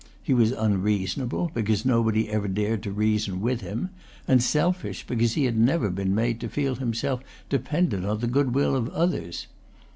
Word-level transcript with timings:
He 0.23 0.33
was 0.33 0.51
unreasonable, 0.51 1.51
because 1.53 1.85
nobody 1.85 2.27
ever 2.27 2.47
dared 2.47 2.81
to 2.81 2.91
reason 2.91 3.39
with 3.39 3.61
him, 3.61 3.91
and 4.27 4.41
selfish, 4.41 5.05
because 5.05 5.33
he 5.33 5.43
had 5.45 5.55
never 5.59 5.91
been 5.91 6.15
made 6.15 6.39
to 6.39 6.49
feel 6.49 6.73
himself 6.73 7.21
dependent 7.49 8.03
on 8.03 8.17
the 8.17 8.25
goodwill 8.25 8.75
of 8.75 8.89
others. 8.89 9.45